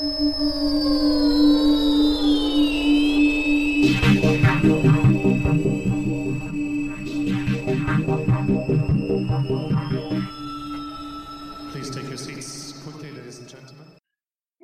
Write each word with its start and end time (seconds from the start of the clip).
Bueno, 0.00 0.14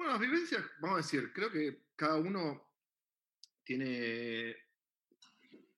las 0.06 0.20
vivencias, 0.20 0.62
vamos 0.80 0.94
a 0.94 0.96
decir, 0.98 1.32
creo 1.32 1.50
que 1.50 1.82
cada 1.96 2.14
uno 2.18 2.70
tiene 3.64 4.56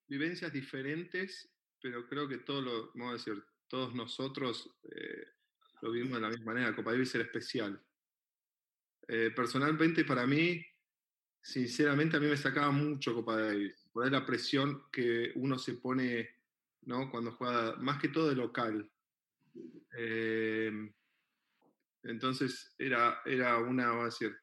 vivencias 0.07 0.53
diferentes, 0.53 1.51
pero 1.81 2.07
creo 2.07 2.29
que 2.29 2.39
todos 2.39 2.63
lo, 2.63 2.91
vamos 2.93 3.09
a 3.09 3.13
decir, 3.13 3.43
todos 3.69 3.95
nosotros 3.95 4.71
eh, 4.83 5.29
lo 5.81 5.93
vivimos 5.93 6.17
de 6.17 6.21
la 6.21 6.29
misma 6.29 6.53
manera. 6.53 6.77
Copa 6.77 6.93
Davis 6.93 7.15
era 7.15 7.25
especial. 7.25 7.86
Eh, 9.09 9.31
personalmente, 9.35 10.05
para 10.05 10.27
mí, 10.27 10.65
sinceramente, 11.41 12.17
a 12.17 12.21
mí 12.21 12.27
me 12.27 12.37
sacaba 12.37 12.71
mucho 12.71 13.15
Copa 13.15 13.41
Davis. 13.41 13.89
Por 13.93 14.05
ahí 14.05 14.11
la 14.11 14.27
presión 14.27 14.83
que 14.91 15.33
uno 15.37 15.59
se 15.59 15.75
pone 15.75 16.29
¿no? 16.83 17.11
cuando 17.11 17.33
juega, 17.33 17.77
más 17.77 18.01
que 18.01 18.09
todo 18.09 18.29
de 18.29 18.37
local. 18.37 18.91
Eh, 19.97 20.73
entonces, 22.03 22.75
era, 22.79 23.21
era 23.25 23.59
una, 23.59 23.89
vamos 23.89 24.03
a 24.03 24.07
decir, 24.07 24.37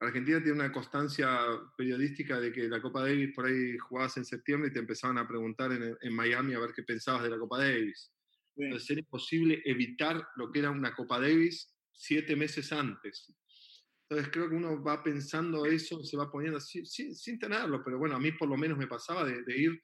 Argentina 0.00 0.38
tiene 0.38 0.52
una 0.52 0.72
constancia 0.72 1.28
periodística 1.76 2.38
de 2.38 2.52
que 2.52 2.68
la 2.68 2.80
Copa 2.80 3.02
Davis 3.02 3.34
por 3.34 3.46
ahí 3.46 3.76
jugabas 3.78 4.16
en 4.16 4.24
septiembre 4.24 4.70
y 4.70 4.72
te 4.72 4.78
empezaban 4.78 5.18
a 5.18 5.26
preguntar 5.26 5.72
en, 5.72 5.96
en 6.00 6.14
Miami 6.14 6.54
a 6.54 6.60
ver 6.60 6.72
qué 6.72 6.84
pensabas 6.84 7.24
de 7.24 7.30
la 7.30 7.38
Copa 7.38 7.58
Davis. 7.58 8.12
Entonces 8.56 8.90
era 8.90 9.00
imposible 9.00 9.62
evitar 9.64 10.28
lo 10.36 10.50
que 10.50 10.60
era 10.60 10.70
una 10.70 10.94
Copa 10.94 11.20
Davis 11.20 11.74
siete 11.92 12.36
meses 12.36 12.72
antes. 12.72 13.32
Entonces 14.08 14.32
creo 14.32 14.48
que 14.48 14.56
uno 14.56 14.82
va 14.82 15.02
pensando 15.02 15.66
eso, 15.66 16.02
se 16.02 16.16
va 16.16 16.30
poniendo 16.30 16.58
sin, 16.60 16.86
sin, 16.86 17.38
tenerlo, 17.38 17.82
pero 17.84 17.98
bueno, 17.98 18.16
a 18.16 18.18
mí 18.18 18.32
por 18.32 18.48
lo 18.48 18.56
menos 18.56 18.78
me 18.78 18.86
pasaba 18.86 19.24
de, 19.24 19.42
de, 19.42 19.58
ir 19.58 19.82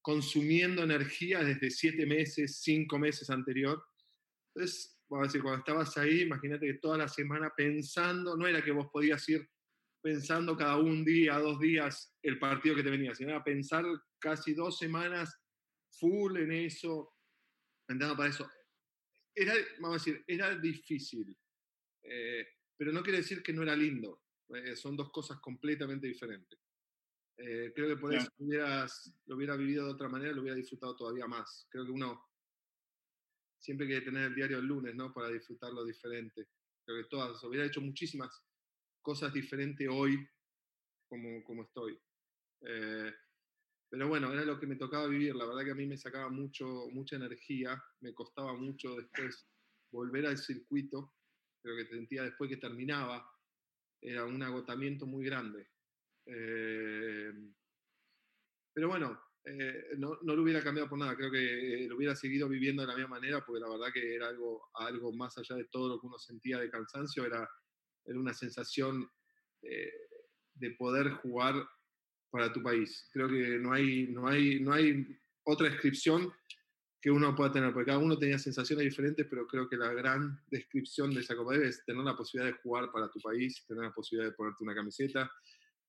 consumiendo 0.00 0.82
energía 0.82 1.44
desde 1.44 1.70
siete 1.70 2.06
meses, 2.06 2.60
cinco 2.62 2.98
meses 2.98 3.28
anterior. 3.28 3.84
Entonces, 4.54 4.98
vamos 5.10 5.24
a 5.24 5.28
decir, 5.28 5.42
cuando 5.42 5.58
estabas 5.58 5.96
ahí, 5.98 6.22
imagínate 6.22 6.66
que 6.66 6.78
toda 6.78 6.96
la 6.96 7.08
semana 7.08 7.52
pensando, 7.54 8.34
no 8.34 8.46
era 8.46 8.64
que 8.64 8.70
vos 8.70 8.88
podías 8.90 9.28
ir 9.28 9.46
pensando 10.02 10.56
cada 10.56 10.78
un 10.78 11.04
día, 11.04 11.38
dos 11.38 11.58
días 11.58 12.16
el 12.22 12.38
partido 12.38 12.76
que 12.76 12.82
te 12.82 12.90
venía, 12.90 13.14
sino 13.14 13.30
era 13.30 13.42
pensar 13.44 13.84
casi 14.18 14.54
dos 14.54 14.78
semanas 14.78 15.36
full 15.98 16.36
en 16.36 16.52
eso, 16.52 17.12
para 17.86 18.28
eso. 18.28 18.48
Era, 19.34 19.54
vamos 19.80 20.00
a 20.00 20.04
decir, 20.04 20.24
era 20.26 20.56
difícil, 20.56 21.36
eh, 22.02 22.46
pero 22.76 22.92
no 22.92 23.02
quiere 23.02 23.18
decir 23.18 23.42
que 23.42 23.52
no 23.52 23.62
era 23.62 23.76
lindo. 23.76 24.22
Eh, 24.48 24.76
son 24.76 24.96
dos 24.96 25.10
cosas 25.10 25.40
completamente 25.40 26.06
diferentes. 26.06 26.58
Eh, 27.38 27.72
creo 27.74 27.88
que 27.88 28.00
por 28.00 28.14
eso 28.14 28.28
hubieras, 28.38 29.12
lo 29.26 29.36
hubiera 29.36 29.56
vivido 29.56 29.86
de 29.86 29.92
otra 29.92 30.08
manera, 30.08 30.32
lo 30.32 30.40
hubiera 30.42 30.56
disfrutado 30.56 30.96
todavía 30.96 31.26
más. 31.26 31.66
Creo 31.70 31.84
que 31.84 31.90
uno 31.90 32.24
siempre 33.58 33.86
quiere 33.86 34.04
tener 34.04 34.24
el 34.24 34.34
diario 34.34 34.58
el 34.58 34.66
lunes, 34.66 34.94
¿no? 34.94 35.12
Para 35.12 35.28
disfrutarlo 35.28 35.84
diferente. 35.84 36.48
Creo 36.84 37.02
que 37.02 37.08
todas, 37.08 37.42
hubiera 37.44 37.66
hecho 37.66 37.80
muchísimas 37.80 38.42
cosas 39.02 39.32
diferentes 39.32 39.88
hoy 39.90 40.26
como, 41.08 41.42
como 41.44 41.64
estoy. 41.64 41.98
Pero 43.88 44.08
bueno, 44.08 44.32
era 44.32 44.44
lo 44.44 44.58
que 44.58 44.66
me 44.66 44.76
tocaba 44.76 45.06
vivir. 45.06 45.34
La 45.34 45.46
verdad 45.46 45.64
que 45.64 45.70
a 45.70 45.76
mí 45.76 45.86
me 45.86 45.96
sacaba 45.96 46.28
mucho, 46.28 46.88
mucha 46.90 47.16
energía, 47.16 47.82
me 48.00 48.14
costaba 48.14 48.54
mucho 48.54 48.96
después 48.96 49.48
volver 49.90 50.26
al 50.26 50.38
circuito. 50.38 51.14
Creo 51.66 51.78
que 51.78 51.86
sentía 51.86 52.22
después 52.22 52.48
que 52.48 52.58
terminaba, 52.58 53.28
era 54.00 54.24
un 54.24 54.40
agotamiento 54.40 55.04
muy 55.04 55.24
grande. 55.24 55.68
Eh, 56.24 57.32
pero 58.72 58.86
bueno, 58.86 59.20
eh, 59.44 59.88
no, 59.98 60.16
no, 60.22 60.36
lo 60.36 60.44
hubiera 60.44 60.62
cambiado 60.62 60.88
por 60.88 60.96
nada. 60.96 61.16
Creo 61.16 61.28
que 61.28 61.86
eh, 61.86 61.88
lo 61.88 61.96
hubiera 61.96 62.14
seguido 62.14 62.48
viviendo 62.48 62.82
de 62.82 62.86
la 62.86 62.94
misma 62.94 63.16
manera, 63.16 63.44
porque 63.44 63.58
la 63.58 63.68
verdad 63.68 63.92
que 63.92 64.14
era 64.14 64.28
algo, 64.28 64.70
algo 64.74 65.12
más 65.12 65.36
allá 65.38 65.56
de 65.56 65.64
todo 65.64 65.88
lo 65.88 66.00
que 66.00 66.06
uno 66.06 66.18
sentía 66.20 66.60
de 66.60 66.70
cansancio, 66.70 67.26
era, 67.26 67.50
era 68.04 68.20
una 68.20 68.32
sensación 68.32 69.10
de 69.60 70.70
poder 70.78 71.10
jugar 71.14 71.68
para 72.30 72.52
tu 72.52 72.62
país. 72.62 73.08
Creo 73.12 73.26
que 73.28 73.58
no 73.58 73.72
hay, 73.72 74.06
no 74.06 74.28
hay, 74.28 74.60
no 74.60 74.72
hay 74.72 75.04
otra 75.42 75.68
descripción 75.68 76.32
que 77.00 77.10
uno 77.10 77.34
pueda 77.34 77.52
tener, 77.52 77.72
porque 77.72 77.86
cada 77.86 77.98
uno 77.98 78.18
tenía 78.18 78.38
sensaciones 78.38 78.84
diferentes, 78.84 79.26
pero 79.28 79.46
creo 79.46 79.68
que 79.68 79.76
la 79.76 79.92
gran 79.92 80.40
descripción 80.48 81.14
de 81.14 81.20
esa 81.20 81.36
Copa 81.36 81.54
es 81.56 81.84
tener 81.84 82.02
la 82.02 82.16
posibilidad 82.16 82.52
de 82.52 82.60
jugar 82.60 82.90
para 82.90 83.10
tu 83.10 83.20
país, 83.20 83.64
tener 83.66 83.84
la 83.84 83.92
posibilidad 83.92 84.30
de 84.30 84.36
ponerte 84.36 84.64
una 84.64 84.74
camiseta. 84.74 85.30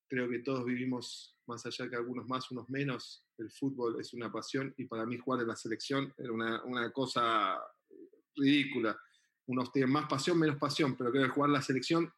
Creo 0.07 0.29
que 0.29 0.39
todos 0.39 0.65
vivimos, 0.65 1.37
más 1.47 1.65
allá 1.65 1.89
que 1.89 1.95
algunos 1.95 2.27
más, 2.27 2.51
unos 2.51 2.69
menos, 2.69 3.25
el 3.37 3.49
fútbol 3.49 3.99
es 3.99 4.13
una 4.13 4.31
pasión 4.31 4.73
y 4.77 4.85
para 4.85 5.05
mí 5.05 5.17
jugar 5.17 5.41
en 5.41 5.47
la 5.47 5.55
selección 5.55 6.13
era 6.17 6.31
una, 6.31 6.63
una 6.63 6.91
cosa 6.91 7.57
ridícula. 8.35 8.97
Unos 9.47 9.71
tienen 9.71 9.91
más 9.91 10.07
pasión, 10.09 10.37
menos 10.37 10.57
pasión, 10.57 10.95
pero 10.97 11.11
creo 11.11 11.23
que 11.23 11.29
jugar 11.29 11.49
en 11.49 11.53
la 11.53 11.61
selección, 11.61 12.13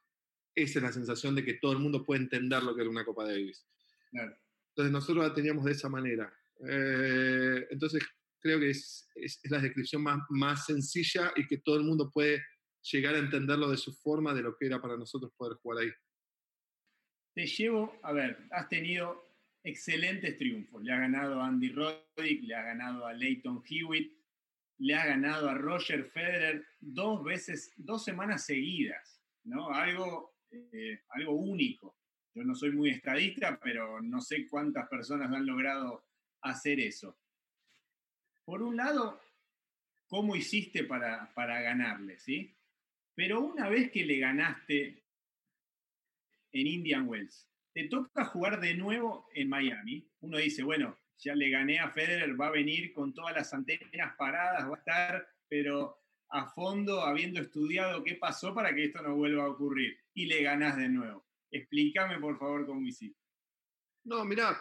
esa 0.56 0.79
es 0.79 0.83
la 0.83 0.91
sensación 0.91 1.35
de 1.35 1.45
que 1.45 1.56
todo 1.56 1.71
el 1.71 1.79
mundo 1.79 2.03
puede 2.03 2.21
entender 2.21 2.63
lo 2.63 2.75
que 2.75 2.81
era 2.81 2.89
una 2.89 3.06
Copa 3.06 3.23
Davis. 3.23 3.66
Entonces 4.11 4.91
nosotros 4.91 5.27
la 5.27 5.33
teníamos 5.33 5.66
de 5.66 5.71
esa 5.71 5.89
manera. 5.89 6.33
Eh, 6.67 7.67
entonces 7.69 8.03
creo 8.39 8.59
que 8.59 8.72
es, 8.72 9.09
es, 9.16 9.39
la 9.50 9.59
descripción 9.59 10.03
más, 10.03 10.19
más 10.29 10.66
sencilla 10.66 11.31
y 11.35 11.47
que 11.47 11.57
todo 11.57 11.77
el 11.77 11.83
mundo 11.83 12.09
puede 12.11 12.41
llegar 12.81 13.16
a 13.16 13.19
entenderlo 13.19 13.69
de 13.69 13.77
su 13.77 13.94
forma, 13.94 14.33
de 14.33 14.41
lo 14.41 14.55
que 14.57 14.66
era 14.66 14.81
para 14.81 14.97
nosotros 14.97 15.31
poder 15.35 15.57
jugar 15.57 15.83
ahí. 15.83 15.91
Te 17.35 17.45
llevo, 17.45 18.00
a 18.03 18.11
ver, 18.13 18.47
has 18.51 18.67
tenido 18.69 19.29
excelentes 19.63 20.38
triunfos. 20.38 20.83
Le 20.83 20.91
ha 20.91 21.00
ganado 21.00 21.41
a 21.41 21.47
Andy 21.47 21.69
Roddick, 21.69 22.44
le 22.44 22.55
ha 22.55 22.63
ganado 22.63 23.05
a 23.05 23.13
Leighton 23.13 23.61
Hewitt, 23.69 24.13
le 24.79 24.95
ha 24.95 25.06
ganado 25.06 25.50
a 25.50 25.53
Roger 25.56 26.06
Federer 26.06 26.66
dos 26.79 27.23
veces, 27.23 27.73
dos 27.77 28.03
semanas 28.03 28.45
seguidas, 28.45 29.21
¿no? 29.44 29.69
Algo, 29.69 30.38
eh, 30.51 31.01
algo 31.09 31.33
único. 31.33 31.97
Yo 32.33 32.44
no 32.44 32.56
soy 32.56 32.71
muy 32.71 32.89
estadista, 32.89 33.59
pero 33.61 34.01
no 34.01 34.21
sé 34.21 34.47
cuántas 34.47 34.88
personas 34.88 35.31
han 35.31 35.45
logrado 35.45 36.06
hacer 36.41 36.79
eso. 36.79 37.17
Por 38.49 38.63
un 38.63 38.77
lado, 38.77 39.21
¿cómo 40.07 40.35
hiciste 40.35 40.83
para, 40.83 41.31
para 41.35 41.61
ganarle? 41.61 42.17
¿sí? 42.17 42.57
Pero 43.13 43.41
una 43.41 43.69
vez 43.69 43.91
que 43.91 44.03
le 44.03 44.17
ganaste 44.17 45.03
en 46.51 46.65
Indian 46.65 47.07
Wells, 47.07 47.47
te 47.71 47.88
toca 47.88 48.25
jugar 48.25 48.59
de 48.59 48.73
nuevo 48.73 49.29
en 49.35 49.49
Miami. 49.49 50.09
Uno 50.21 50.39
dice, 50.39 50.63
bueno, 50.63 50.97
ya 51.19 51.35
le 51.35 51.51
gané 51.51 51.77
a 51.77 51.91
Federer, 51.91 52.41
va 52.41 52.47
a 52.47 52.51
venir 52.51 52.91
con 52.91 53.13
todas 53.13 53.35
las 53.35 53.53
antenas 53.53 54.15
paradas, 54.17 54.67
va 54.67 54.77
a 54.77 54.79
estar, 54.79 55.27
pero 55.47 55.99
a 56.29 56.47
fondo, 56.47 57.01
habiendo 57.01 57.41
estudiado 57.41 58.03
qué 58.03 58.15
pasó 58.15 58.55
para 58.55 58.73
que 58.73 58.85
esto 58.85 59.03
no 59.03 59.15
vuelva 59.15 59.43
a 59.43 59.49
ocurrir. 59.49 59.95
Y 60.15 60.25
le 60.25 60.41
ganás 60.41 60.75
de 60.75 60.89
nuevo. 60.89 61.23
Explícame, 61.51 62.19
por 62.19 62.39
favor, 62.39 62.65
cómo 62.65 62.81
hiciste. 62.81 63.21
No, 64.05 64.25
mira, 64.25 64.59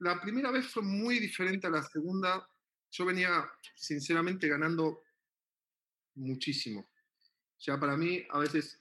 la 0.00 0.20
primera 0.20 0.50
vez 0.50 0.66
fue 0.66 0.82
muy 0.82 1.20
diferente 1.20 1.68
a 1.68 1.70
la 1.70 1.84
segunda. 1.84 2.44
Yo 2.90 3.04
venía, 3.04 3.50
sinceramente, 3.74 4.48
ganando 4.48 5.02
muchísimo. 6.14 6.88
Ya 7.60 7.78
para 7.78 7.96
mí, 7.96 8.24
a 8.30 8.38
veces, 8.38 8.80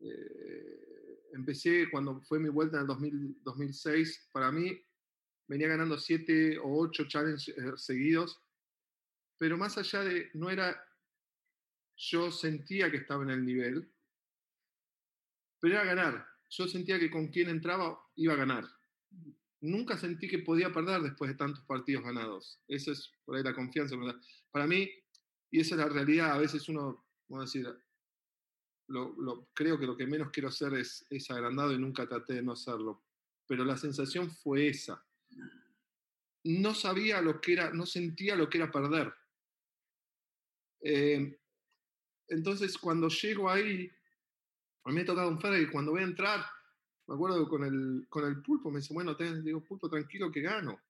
eh, 0.00 1.28
empecé 1.32 1.90
cuando 1.90 2.20
fue 2.20 2.38
mi 2.38 2.48
vuelta 2.48 2.80
en 2.80 2.82
el 2.82 3.36
2006, 3.42 4.28
para 4.32 4.50
mí 4.52 4.80
venía 5.48 5.68
ganando 5.68 5.98
siete 5.98 6.58
o 6.58 6.78
ocho 6.78 7.04
challenges 7.06 7.48
eh, 7.56 7.72
seguidos, 7.76 8.40
pero 9.38 9.56
más 9.56 9.76
allá 9.78 10.00
de, 10.04 10.30
no 10.34 10.50
era, 10.50 10.84
yo 11.96 12.30
sentía 12.30 12.90
que 12.90 12.98
estaba 12.98 13.22
en 13.24 13.30
el 13.30 13.44
nivel, 13.44 13.92
pero 15.60 15.74
era 15.74 15.84
ganar 15.84 16.32
yo 16.52 16.68
sentía 16.68 16.98
que 16.98 17.10
con 17.10 17.28
quien 17.28 17.48
entraba 17.48 17.98
iba 18.16 18.34
a 18.34 18.36
ganar. 18.36 18.64
Nunca 19.62 19.96
sentí 19.96 20.26
que 20.28 20.40
podía 20.40 20.72
perder 20.72 21.02
después 21.02 21.30
de 21.30 21.36
tantos 21.36 21.64
partidos 21.64 22.02
ganados. 22.04 22.60
Esa 22.66 22.90
es 22.90 23.12
por 23.24 23.36
ahí 23.36 23.44
la 23.44 23.54
confianza. 23.54 23.96
Para 24.50 24.66
mí, 24.66 24.90
y 25.52 25.60
esa 25.60 25.76
es 25.76 25.80
la 25.80 25.88
realidad, 25.88 26.32
a 26.32 26.38
veces 26.38 26.68
uno, 26.68 27.06
vamos 27.28 27.42
a 27.42 27.46
decir, 27.46 27.72
lo, 28.88 29.48
creo 29.54 29.78
que 29.78 29.86
lo 29.86 29.96
que 29.96 30.06
menos 30.06 30.30
quiero 30.32 30.48
hacer 30.48 30.74
es, 30.74 31.06
es 31.10 31.30
agrandado 31.30 31.72
y 31.72 31.78
nunca 31.78 32.08
traté 32.08 32.34
de 32.34 32.42
no 32.42 32.56
serlo. 32.56 33.04
Pero 33.46 33.64
la 33.64 33.76
sensación 33.76 34.30
fue 34.30 34.66
esa. 34.66 35.00
No 36.42 36.74
sabía 36.74 37.20
lo 37.20 37.40
que 37.40 37.52
era, 37.52 37.70
no 37.72 37.86
sentía 37.86 38.34
lo 38.34 38.50
que 38.50 38.58
era 38.58 38.72
perder. 38.72 39.14
Eh, 40.80 41.38
entonces, 42.26 42.76
cuando 42.76 43.08
llego 43.08 43.48
ahí, 43.48 43.88
a 44.84 44.88
mí 44.88 44.96
me 44.96 45.02
ha 45.02 45.06
tocado 45.06 45.28
un 45.28 45.40
Federer 45.40 45.68
y 45.68 45.70
cuando 45.70 45.92
voy 45.92 46.00
a 46.00 46.06
entrar, 46.06 46.44
me 47.12 47.16
acuerdo 47.16 47.46
con 47.46 47.62
el, 47.62 48.06
con 48.08 48.24
el 48.24 48.40
pulpo, 48.40 48.70
me 48.70 48.80
dice, 48.80 48.94
bueno, 48.94 49.14
te 49.14 49.42
digo, 49.42 49.62
pulpo, 49.62 49.90
tranquilo 49.90 50.32
que 50.32 50.40
gano. 50.40 50.80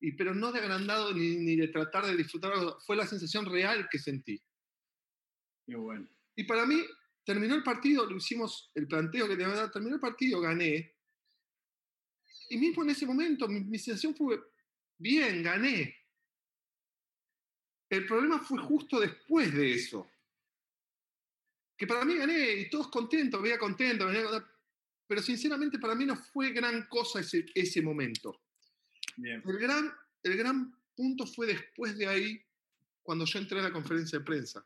Y, 0.00 0.12
pero 0.12 0.32
no 0.34 0.50
de 0.50 0.60
agrandado 0.60 1.12
ni, 1.12 1.36
ni 1.36 1.56
de 1.56 1.68
tratar 1.68 2.06
de 2.06 2.16
disfrutar, 2.16 2.54
fue 2.86 2.96
la 2.96 3.06
sensación 3.06 3.44
real 3.44 3.86
que 3.90 3.98
sentí. 3.98 4.40
Qué 5.66 5.76
bueno. 5.76 6.08
Y 6.34 6.44
para 6.44 6.64
mí 6.64 6.82
terminó 7.22 7.54
el 7.54 7.62
partido, 7.62 8.06
lo 8.06 8.16
hicimos 8.16 8.70
el 8.74 8.88
planteo 8.88 9.28
que 9.28 9.36
que 9.36 9.42
dar, 9.42 9.70
terminó 9.70 9.96
el 9.96 10.00
partido, 10.00 10.40
gané. 10.40 10.96
Y 12.48 12.56
mismo 12.56 12.82
en 12.82 12.88
ese 12.88 13.04
momento 13.04 13.46
mi, 13.46 13.60
mi 13.60 13.78
sensación 13.78 14.16
fue, 14.16 14.40
bien, 14.96 15.42
gané. 15.42 15.94
El 17.90 18.06
problema 18.06 18.38
fue 18.38 18.58
justo 18.58 18.98
después 18.98 19.52
de 19.52 19.74
eso. 19.74 20.10
Que 21.76 21.86
para 21.86 22.06
mí 22.06 22.16
gané 22.16 22.52
y 22.54 22.70
todos 22.70 22.88
contentos, 22.88 23.42
veía 23.42 23.58
contento, 23.58 24.06
venía 24.06 24.22
contento, 24.22 24.57
pero 25.08 25.22
sinceramente 25.22 25.78
para 25.78 25.94
mí 25.94 26.04
no 26.04 26.14
fue 26.14 26.52
gran 26.52 26.86
cosa 26.86 27.20
ese, 27.20 27.46
ese 27.54 27.82
momento. 27.82 28.42
Bien. 29.16 29.42
El 29.44 29.58
gran, 29.58 29.92
el 30.22 30.36
gran 30.36 30.72
punto 30.94 31.26
fue 31.26 31.46
después 31.46 31.96
de 31.96 32.06
ahí, 32.06 32.40
cuando 33.02 33.24
yo 33.24 33.38
entré 33.38 33.58
a 33.58 33.62
la 33.62 33.72
conferencia 33.72 34.18
de 34.18 34.24
prensa. 34.24 34.64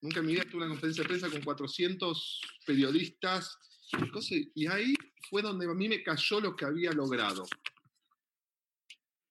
Nunca 0.00 0.20
en 0.20 0.26
mi 0.26 0.32
vida 0.34 0.44
tuve 0.44 0.58
una 0.58 0.68
conferencia 0.68 1.02
de 1.02 1.08
prensa 1.08 1.28
con 1.28 1.42
400 1.42 2.40
periodistas 2.64 3.58
y 3.92 4.08
cosas, 4.10 4.38
y 4.54 4.66
ahí 4.68 4.94
fue 5.28 5.42
donde 5.42 5.66
a 5.66 5.74
mí 5.74 5.88
me 5.88 6.02
cayó 6.02 6.40
lo 6.40 6.56
que 6.56 6.64
había 6.64 6.92
logrado. 6.92 7.44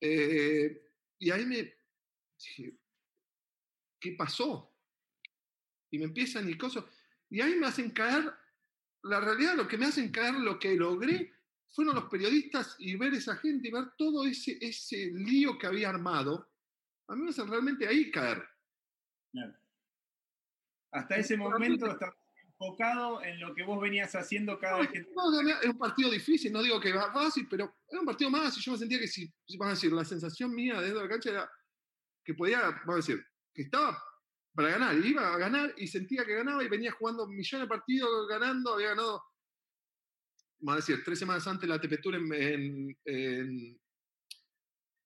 Eh, 0.02 0.82
y 1.18 1.32
ahí 1.32 1.46
me 1.46 1.74
dije, 2.38 2.78
¿qué 4.00 4.12
pasó? 4.12 4.74
Y 5.92 5.98
me 5.98 6.06
empiezan 6.06 6.50
y 6.50 6.58
cosas. 6.58 6.84
Y 7.30 7.42
ahí 7.42 7.56
me 7.56 7.68
hacen 7.68 7.92
caer, 7.92 8.32
la 9.04 9.19
realidad, 9.19 9.56
lo 9.56 9.68
que 9.68 9.78
me 9.78 9.86
hacen 9.86 10.12
caer, 10.12 10.36
lo 10.36 10.60
que 10.60 10.75
logré, 10.75 11.34
fueron 11.72 11.96
los 11.96 12.06
periodistas 12.06 12.75
y 12.80 12.96
ver 12.96 13.13
esa 13.13 13.36
gente 13.38 13.68
y 13.68 13.72
ver 13.72 13.92
todo 13.98 14.25
ese, 14.25 14.57
ese 14.60 15.12
lío 15.13 15.57
que 15.57 15.68
había 15.68 15.90
armado. 15.90 16.51
A 17.07 17.16
mí 17.16 17.24
me 17.24 17.30
hacen 17.30 17.48
realmente 17.48 17.88
ahí 17.88 18.12
caer. 18.12 18.44
Claro. 19.31 19.54
Hasta 20.92 21.16
ese 21.18 21.38
momento 21.38 21.86
estabas 21.86 22.16
enfocado 22.44 23.22
en 23.24 23.40
lo 23.40 23.54
que 23.54 23.63
vos 23.63 23.80
venías 23.80 24.13
haciendo 24.16 24.60
cada 24.60 24.80
vez 24.80 24.90
que... 24.90 25.02
No, 25.16 25.40
es 25.42 25.66
un 25.66 25.78
partido 25.78 26.10
difícil, 26.10 26.52
no 26.52 26.63
digo 26.63 26.80
que 26.80 26.92
va 26.92 27.13
fácil, 27.13 27.48
pero 27.50 27.78
era 27.88 28.00
un 28.00 28.06
partido 28.06 28.30
más 28.30 28.57
y 28.57 28.62
yo 28.62 28.72
me 28.72 28.78
sentía 28.78 29.00
que 29.00 29.07
si, 29.07 29.31
si- 29.45 29.57
vamos 29.57 29.74
a 29.74 29.75
decir, 29.75 29.94
la 29.94 30.04
sensación 30.04 30.54
mía 30.54 30.81
dentro 30.81 31.00
de 31.00 31.06
la 31.06 31.10
cancha 31.10 31.30
era 31.30 31.52
que 32.25 32.34
podía, 32.34 32.62
vamos 32.62 32.94
a 32.94 32.95
decir, 32.95 33.25
que 33.54 33.62
estaba 33.62 34.04
para 34.54 34.69
ganar, 34.69 34.98
iba 35.06 35.34
a 35.34 35.38
ganar 35.38 35.74
y 35.78 35.88
sentía 35.88 36.25
que 36.25 36.36
ganaba 36.36 36.63
y 36.63 36.68
venía 36.68 36.92
jugando 36.92 37.28
millones 37.28 37.66
de 37.66 37.69
partidos 37.69 38.28
ganando, 38.28 38.74
había 38.74 38.90
ganado, 38.90 39.24
vamos 40.60 40.74
a 40.74 40.86
decir, 40.86 41.04
tres 41.04 41.19
semanas 41.19 41.48
antes 41.48 41.69
la 41.69 41.75
ATP 41.75 42.06
en, 42.06 42.34
en, 42.34 42.98
en, 43.06 43.81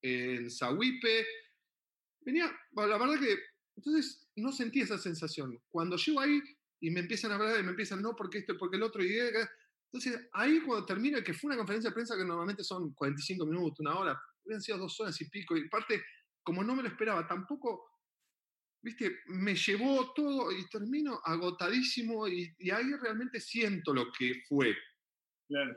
en 0.01 0.51
Sahuipe. 0.51 1.25
Venía, 2.21 2.51
la 2.75 2.97
verdad 2.97 3.19
que, 3.19 3.37
entonces 3.75 4.27
no 4.35 4.51
sentí 4.51 4.81
esa 4.81 4.97
sensación. 4.97 5.61
Cuando 5.69 5.97
llego 5.97 6.19
ahí 6.19 6.41
y 6.79 6.89
me 6.89 7.01
empiezan 7.01 7.31
a 7.31 7.35
hablar 7.35 7.59
y 7.59 7.63
me 7.63 7.71
empiezan, 7.71 8.01
no, 8.01 8.15
porque 8.15 8.39
esto, 8.39 8.57
porque 8.57 8.77
el 8.77 8.83
otro, 8.83 9.03
y 9.03 9.17
entonces 9.93 10.27
ahí 10.33 10.59
cuando 10.61 10.85
termina, 10.85 11.23
que 11.23 11.33
fue 11.33 11.49
una 11.49 11.57
conferencia 11.57 11.89
de 11.89 11.93
prensa 11.93 12.17
que 12.17 12.25
normalmente 12.25 12.63
son 12.63 12.93
45 12.93 13.45
minutos, 13.45 13.79
una 13.79 13.95
hora, 13.95 14.21
hubieran 14.43 14.61
sido 14.61 14.79
dos 14.79 14.99
horas 14.99 15.19
y 15.21 15.29
pico, 15.29 15.55
y 15.55 15.69
parte, 15.69 16.03
como 16.41 16.63
no 16.63 16.75
me 16.75 16.83
lo 16.83 16.89
esperaba, 16.89 17.27
tampoco, 17.27 17.92
viste, 18.83 19.19
me 19.27 19.55
llevó 19.55 20.13
todo 20.13 20.51
y 20.51 20.67
termino 20.69 21.19
agotadísimo 21.23 22.27
y, 22.27 22.53
y 22.59 22.69
ahí 22.69 22.93
realmente 23.01 23.39
siento 23.39 23.93
lo 23.93 24.11
que 24.11 24.43
fue. 24.47 24.75
Claro. 25.47 25.75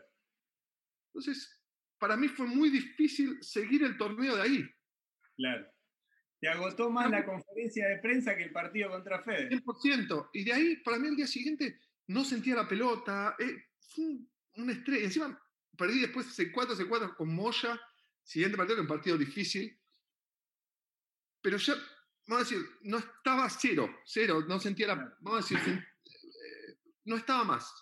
Entonces, 1.14 1.62
para 1.98 2.16
mí 2.16 2.28
fue 2.28 2.46
muy 2.46 2.68
difícil 2.68 3.38
seguir 3.42 3.84
el 3.84 3.96
torneo 3.96 4.36
de 4.36 4.42
ahí. 4.42 4.70
Claro. 5.36 5.66
Te 6.40 6.48
agotó 6.48 6.90
más 6.90 7.10
la 7.10 7.24
conferencia 7.24 7.88
de 7.88 7.98
prensa 7.98 8.36
que 8.36 8.44
el 8.44 8.52
partido 8.52 8.90
contra 8.90 9.22
Fede. 9.22 9.48
100%. 9.48 10.30
Y 10.34 10.44
de 10.44 10.52
ahí, 10.52 10.76
para 10.76 10.98
mí, 10.98 11.08
el 11.08 11.16
día 11.16 11.26
siguiente 11.26 11.78
no 12.08 12.24
sentía 12.24 12.56
la 12.56 12.68
pelota. 12.68 13.36
eh, 13.38 13.64
fue 13.94 14.04
un, 14.04 14.30
un 14.56 14.70
estrés. 14.70 15.04
Encima, 15.04 15.40
perdí 15.78 16.00
después 16.00 16.38
C4, 16.38 16.76
C4 16.76 17.16
con 17.16 17.34
Moya. 17.34 17.80
Siguiente 18.22 18.56
partido, 18.56 18.76
que 18.76 18.82
un 18.82 18.88
partido 18.88 19.16
difícil. 19.16 19.80
Pero 21.40 21.56
ya, 21.56 21.74
vamos 22.26 22.46
a 22.46 22.48
decir, 22.48 22.68
no 22.82 22.98
estaba 22.98 23.48
cero. 23.50 24.00
Cero. 24.04 24.44
No 24.46 24.58
sentía 24.58 24.88
la. 24.88 25.16
Vamos 25.20 25.50
a 25.50 25.54
decir, 25.54 25.58
eh, 25.68 26.78
no 27.04 27.16
estaba 27.16 27.44
más. 27.44 27.72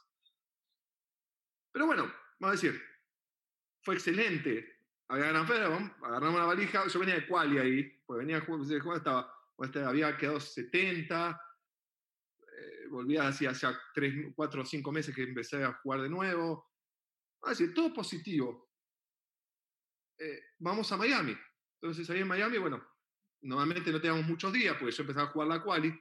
Pero 1.73 1.87
bueno, 1.87 2.05
vamos 2.39 2.59
a 2.59 2.63
decir, 2.63 2.81
fue 3.83 3.95
excelente. 3.95 4.75
Había 5.09 5.33
vamos, 5.33 5.93
agarramos 6.03 6.41
la 6.41 6.47
valija. 6.47 6.87
Yo 6.87 7.01
venía 7.01 7.17
de 7.17 7.27
quali 7.27 7.59
ahí, 7.59 7.83
pues 8.07 8.19
venía 8.19 8.41
de 8.41 8.81
jugar, 8.81 8.99
estaba, 8.99 9.35
o 9.57 9.65
este, 9.65 9.83
había 9.83 10.17
quedado 10.17 10.41
70 10.41 11.41
eh, 12.57 12.87
volví 12.89 13.17
hacia, 13.17 13.51
hacia 13.51 13.79
3, 13.95 14.33
4 14.35 14.63
o 14.63 14.65
5 14.65 14.93
meses 14.93 15.15
que 15.15 15.23
empecé 15.23 15.63
a 15.63 15.73
jugar 15.75 16.03
de 16.03 16.09
nuevo. 16.09 16.71
Vamos 17.41 17.47
a 17.47 17.51
decir, 17.51 17.75
todo 17.75 17.93
positivo. 17.93 18.71
Eh, 20.19 20.41
vamos 20.59 20.91
a 20.93 20.97
Miami. 20.97 21.37
Entonces 21.81 22.09
ahí 22.09 22.21
en 22.21 22.29
Miami, 22.29 22.59
bueno, 22.59 22.83
normalmente 23.45 23.93
no 23.93 24.01
teníamos 24.01 24.27
muchos 24.27 24.53
días, 24.53 24.77
porque 24.79 24.95
yo 24.95 25.03
empezaba 25.03 25.29
a 25.29 25.31
jugar 25.33 25.49
la 25.49 25.63
quali. 25.63 26.01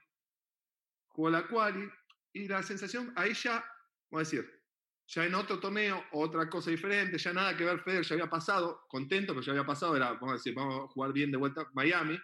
Jugó 1.09 1.29
la 1.29 1.47
quali 1.47 1.87
y 2.33 2.47
la 2.47 2.63
sensación, 2.63 3.13
ahí 3.15 3.33
ya, 3.33 3.63
vamos 4.09 4.27
a 4.27 4.31
decir, 4.31 4.63
ya 5.07 5.25
en 5.25 5.35
otro 5.35 5.59
torneo, 5.59 6.03
otra 6.13 6.49
cosa 6.49 6.71
diferente, 6.71 7.17
ya 7.17 7.33
nada 7.33 7.55
que 7.55 7.65
ver, 7.65 7.81
Federer 7.81 8.05
ya 8.05 8.15
había 8.15 8.29
pasado, 8.29 8.85
contento, 8.87 9.33
pero 9.33 9.45
ya 9.45 9.51
había 9.51 9.65
pasado, 9.65 9.95
era, 9.95 10.13
vamos 10.13 10.31
a 10.31 10.33
decir, 10.33 10.55
vamos 10.55 10.85
a 10.85 10.87
jugar 10.87 11.13
bien 11.13 11.31
de 11.31 11.37
vuelta 11.37 11.61
a 11.61 11.69
Miami. 11.73 12.17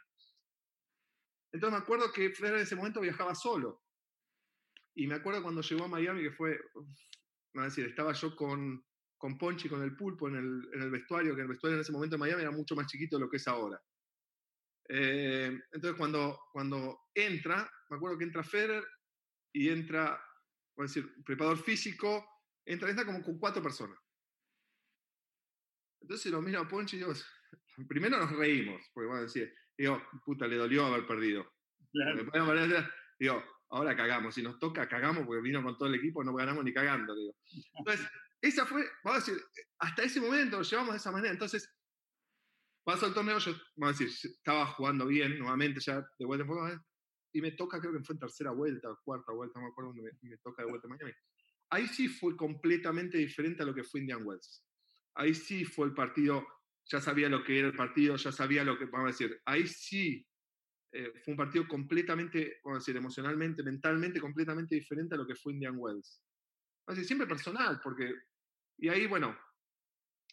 Entonces 1.52 1.78
me 1.78 1.84
acuerdo 1.84 2.12
que 2.12 2.32
Federer 2.32 2.58
en 2.58 2.64
ese 2.64 2.76
momento 2.76 3.02
viajaba 3.02 3.36
solo. 3.36 3.84
Y 4.96 5.06
me 5.06 5.16
acuerdo 5.16 5.44
cuando 5.44 5.62
llegó 5.62 5.86
a 5.86 5.90
Miami 5.90 6.24
que 6.24 6.32
fue, 6.32 6.60
no, 7.54 7.66
es 7.66 7.76
decir, 7.76 7.90
estaba 7.90 8.14
yo 8.14 8.36
con, 8.36 8.84
con 9.18 9.38
Ponchi, 9.38 9.68
con 9.68 9.84
el 9.84 9.96
pulpo 9.96 10.30
en 10.30 10.36
el, 10.36 10.70
en 10.74 10.82
el 10.82 10.90
vestuario, 10.90 11.36
que 11.36 11.42
el 11.42 11.48
vestuario 11.48 11.76
en 11.76 11.82
ese 11.82 11.92
momento 11.92 12.16
en 12.16 12.22
Miami 12.22 12.42
era 12.42 12.52
mucho 12.52 12.76
más 12.76 12.88
chiquito 12.88 13.18
de 13.18 13.26
lo 13.26 13.30
que 13.30 13.38
es 13.38 13.48
ahora. 13.48 13.80
Eh, 14.92 15.62
entonces 15.72 15.98
cuando, 15.98 16.40
cuando 16.52 17.00
entra, 17.14 17.70
me 17.90 17.98
acuerdo 17.98 18.18
que 18.18 18.24
entra 18.24 18.44
Federer 18.44 18.84
y 19.54 19.70
entra, 19.70 20.20
voy 20.76 20.86
a 20.86 20.88
decir, 20.88 21.24
preparador 21.24 21.60
físico, 21.60 22.26
entra, 22.66 22.90
entra 22.90 23.06
como 23.06 23.22
con 23.22 23.38
cuatro 23.38 23.62
personas. 23.62 23.98
Entonces 26.02 26.32
lo 26.32 26.42
miro 26.42 26.62
a 26.62 26.68
Ponchi 26.68 26.96
y 26.96 27.00
digo, 27.00 27.14
primero 27.88 28.18
nos 28.18 28.32
reímos, 28.32 28.82
porque 28.94 29.08
vamos 29.08 29.20
a 29.20 29.24
decir, 29.24 29.54
digo, 29.78 30.02
puta, 30.26 30.48
le 30.48 30.58
dolió 30.58 30.86
haber 30.88 31.06
perdido. 31.06 31.54
Claro. 31.92 32.24
Digo, 33.20 33.44
ahora 33.70 33.96
cagamos. 33.96 34.36
Si 34.36 34.42
nos 34.42 34.60
toca, 34.60 34.88
cagamos 34.88 35.26
porque 35.26 35.42
vino 35.42 35.64
con 35.64 35.78
todo 35.78 35.90
el 35.90 35.96
equipo, 35.96 36.24
no 36.24 36.34
ganamos 36.34 36.64
ni 36.64 36.74
cagando. 36.74 37.16
Digo. 37.16 37.36
Entonces, 37.74 38.08
esa 38.42 38.66
fue, 38.66 38.86
vamos 39.04 39.28
a 39.28 39.32
decir, 39.32 39.44
hasta 39.80 40.04
ese 40.04 40.22
momento 40.22 40.58
lo 40.58 40.64
llevamos 40.64 40.94
de 40.94 40.98
esa 40.98 41.12
manera. 41.12 41.34
Entonces, 41.34 41.70
paso 42.90 43.06
el 43.06 43.14
torneo, 43.14 43.38
yo, 43.38 43.52
vamos 43.76 43.96
a 43.96 44.04
decir, 44.04 44.32
estaba 44.32 44.66
jugando 44.66 45.06
bien, 45.06 45.38
nuevamente 45.38 45.80
ya 45.80 46.02
de 46.18 46.26
vuelta 46.26 46.42
en 46.44 46.48
forma, 46.48 46.86
y 47.32 47.40
me 47.40 47.52
toca, 47.52 47.80
creo 47.80 47.94
que 47.94 48.04
fue 48.04 48.16
en 48.16 48.20
tercera 48.20 48.50
vuelta, 48.50 48.90
cuarta 49.04 49.32
vuelta, 49.32 49.60
no 49.60 49.66
me 49.66 49.72
acuerdo 49.72 49.94
me, 49.94 50.10
me 50.24 50.38
toca 50.38 50.64
de 50.64 50.70
vuelta 50.70 50.88
en 50.88 50.94
Miami. 50.94 51.12
Ahí 51.70 51.88
sí 51.88 52.08
fue 52.08 52.36
completamente 52.36 53.20
diferente 53.20 53.62
a 53.62 53.68
lo 53.68 53.76
que 53.76 53.84
fue 53.84 54.00
Indian 54.00 54.26
Wells. 54.26 54.66
Ahí 55.14 55.36
sí 55.36 55.66
fue 55.66 55.86
el 55.86 55.94
partido, 55.94 56.48
ya 56.86 57.00
sabía 57.00 57.30
lo 57.30 57.44
que 57.44 57.60
era 57.60 57.68
el 57.68 57.76
partido, 57.76 58.16
ya 58.16 58.32
sabía 58.32 58.64
lo 58.64 58.76
que, 58.76 58.86
vamos 58.86 59.10
a 59.10 59.12
decir, 59.12 59.40
ahí 59.46 59.68
sí 59.68 60.26
eh, 60.92 61.14
fue 61.24 61.34
un 61.34 61.38
partido 61.38 61.68
completamente, 61.68 62.60
vamos 62.64 62.78
a 62.78 62.80
decir, 62.80 62.98
emocionalmente, 62.98 63.62
mentalmente, 63.62 64.20
completamente 64.20 64.74
diferente 64.74 65.14
a 65.14 65.20
lo 65.20 65.28
que 65.28 65.36
fue 65.36 65.54
Indian 65.54 65.76
Wells. 65.78 66.24
Vamos 66.88 66.88
a 66.88 66.92
decir, 66.94 67.06
siempre 67.06 67.28
personal, 67.28 67.80
porque, 67.84 68.16
y 68.80 68.90
ahí, 68.90 69.06
bueno, 69.06 69.38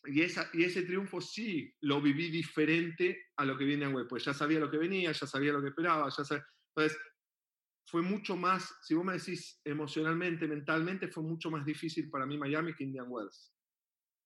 y, 0.08 0.22
esa, 0.22 0.48
y 0.52 0.64
ese 0.64 0.82
triunfo 0.82 1.20
sí 1.20 1.74
lo 1.80 2.00
viví 2.00 2.30
diferente 2.30 3.26
a 3.36 3.44
lo 3.44 3.56
que 3.56 3.64
viene 3.64 3.88
Wells, 3.88 4.08
pues 4.08 4.24
ya 4.24 4.34
sabía 4.34 4.60
lo 4.60 4.70
que 4.70 4.78
venía, 4.78 5.12
ya 5.12 5.26
sabía 5.26 5.52
lo 5.52 5.62
que 5.62 5.68
esperaba, 5.68 6.08
ya 6.08 6.24
sabía, 6.24 6.44
entonces, 6.76 6.98
fue 7.88 8.02
mucho 8.02 8.36
más, 8.36 8.76
si 8.82 8.94
vos 8.94 9.04
me 9.04 9.14
decís 9.14 9.60
emocionalmente, 9.64 10.46
mentalmente, 10.46 11.08
fue 11.08 11.22
mucho 11.22 11.50
más 11.50 11.64
difícil 11.64 12.10
para 12.10 12.26
mí 12.26 12.36
Miami 12.36 12.74
que 12.74 12.84
Indian 12.84 13.06
Wells. 13.08 13.54